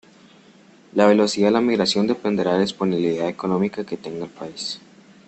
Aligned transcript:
La 0.95 1.05
velocidad 1.05 1.49
de 1.49 1.51
la 1.51 1.61
migración 1.61 2.07
dependerá 2.07 2.53
de 2.53 2.57
la 2.57 2.63
disponibilidad 2.63 3.29
económica 3.29 3.85
que 3.85 3.97
tenga 3.97 4.25
el 4.25 4.31
país. 4.31 4.81